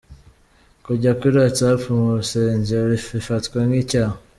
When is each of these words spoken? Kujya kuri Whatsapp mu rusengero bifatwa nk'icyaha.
Kujya 0.85 1.11
kuri 1.19 1.35
Whatsapp 1.41 1.81
mu 1.95 2.05
rusengero 2.19 2.85
bifatwa 3.15 3.59
nk'icyaha. 3.67 4.15